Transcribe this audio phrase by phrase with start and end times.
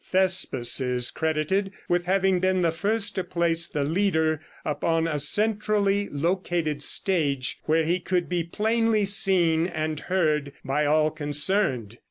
[0.03, 6.09] Thespis is credited with having been the first to place the leader upon a centrally
[6.09, 11.99] located stage where he could be plainly seen and heard by all concerned.